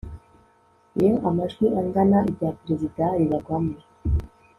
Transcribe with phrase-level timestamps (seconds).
[0.99, 3.75] iyo amajwi angana irya perezida ribarwamo